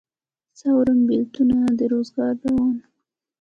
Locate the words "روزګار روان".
1.93-2.75